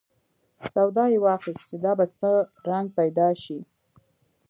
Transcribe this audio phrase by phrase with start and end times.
[0.71, 2.31] سودا یې واخیست چې دا به څه
[2.69, 3.59] رنګ پیدا شي.